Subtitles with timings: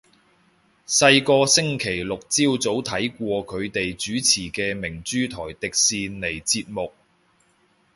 [0.87, 6.91] 細個星期六朝早睇過佢哋主持嘅明珠台迪士尼節目